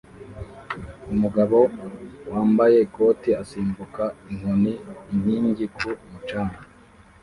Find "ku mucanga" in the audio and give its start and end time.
5.75-6.59